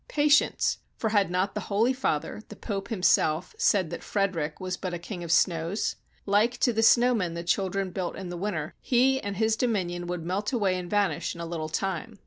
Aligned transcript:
Patience! 0.07 0.79
for 0.97 1.09
had 1.11 1.29
not 1.29 1.53
the 1.53 1.69
Holy 1.69 1.93
Father, 1.93 2.41
the 2.49 2.55
Pope 2.55 2.87
himself, 2.87 3.53
said 3.59 3.91
that 3.91 4.01
Frederick 4.01 4.59
was 4.59 4.75
but 4.75 4.95
a 4.95 4.97
king 4.97 5.23
of 5.23 5.31
snows? 5.31 5.95
Like 6.25 6.57
to 6.61 6.73
the 6.73 6.81
snow 6.81 7.13
men 7.13 7.35
that 7.35 7.45
children 7.45 7.91
built 7.91 8.15
in 8.15 8.39
winter, 8.39 8.73
he 8.81 9.21
and 9.21 9.37
his 9.37 9.55
dominion 9.55 10.07
would 10.07 10.25
melt 10.25 10.51
away 10.53 10.75
and 10.79 10.89
vanish 10.89 11.35
in 11.35 11.39
a 11.41 11.45
little 11.45 11.69
time. 11.69 12.17